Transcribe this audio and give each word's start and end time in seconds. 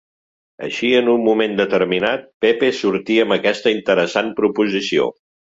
Així, 0.67 0.87
en 1.01 1.11
un 1.11 1.21
moment 1.27 1.53
determinat, 1.59 2.25
Pepe 2.45 2.71
sortí 2.79 3.21
amb 3.27 3.39
aquesta 3.39 3.77
interessant 3.77 4.37
proposició. 4.41 5.11